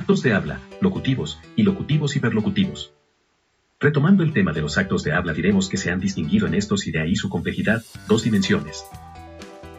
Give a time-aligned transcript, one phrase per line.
[0.00, 2.94] Actos de habla, locutivos, y locutivos hiperlocutivos.
[3.78, 6.86] Retomando el tema de los actos de habla diremos que se han distinguido en estos
[6.86, 8.86] y de ahí su complejidad, dos dimensiones.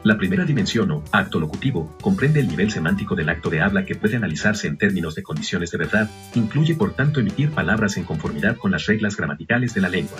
[0.03, 3.95] La primera dimensión o acto locutivo comprende el nivel semántico del acto de habla que
[3.95, 8.57] puede analizarse en términos de condiciones de verdad, incluye por tanto emitir palabras en conformidad
[8.57, 10.19] con las reglas gramaticales de la lengua.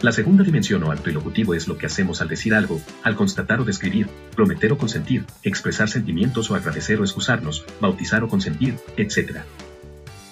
[0.00, 3.60] La segunda dimensión o acto ilocutivo es lo que hacemos al decir algo, al constatar
[3.60, 4.06] o describir,
[4.36, 9.38] prometer o consentir, expresar sentimientos o agradecer o excusarnos, bautizar o consentir, etc.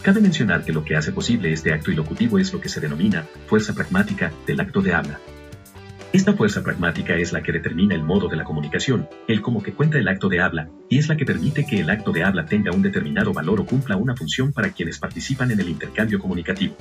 [0.02, 3.26] Cabe mencionar que lo que hace posible este acto ilocutivo es lo que se denomina
[3.48, 5.18] fuerza pragmática del acto de habla.
[6.12, 9.72] Esta fuerza pragmática es la que determina el modo de la comunicación, el cómo que
[9.72, 12.46] cuenta el acto de habla, y es la que permite que el acto de habla
[12.46, 16.76] tenga un determinado valor o cumpla una función para quienes participan en el intercambio comunicativo.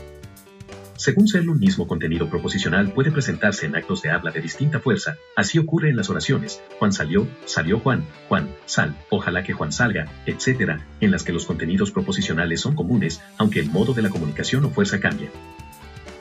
[0.98, 5.18] Según ser un mismo contenido proposicional puede presentarse en actos de habla de distinta fuerza,
[5.35, 10.07] así ocurre en las oraciones, Juan salió, salió Juan, Juan, sal, ojalá que Juan salga,
[10.26, 14.63] etc., en las que los contenidos proposicionales son comunes, aunque el modo de la comunicación
[14.63, 15.29] o fuerza cambia.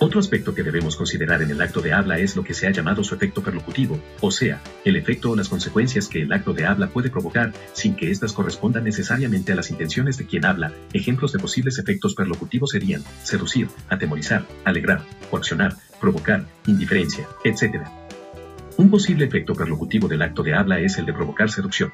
[0.04, 2.70] Otro aspecto que debemos considerar en el acto de habla es lo que se ha
[2.70, 6.66] llamado su efecto perlocutivo, o sea, el efecto o las consecuencias que el acto de
[6.66, 10.74] habla puede provocar sin que éstas correspondan necesariamente a las intenciones de quien habla.
[10.92, 17.86] Ejemplos de posibles efectos perlocutivos serían seducir, atemorizar, alegrar, coaccionar, provocar, indiferencia, etc.
[18.76, 21.88] Un posible efecto perlocutivo del acto de habla es el de provocar seducción.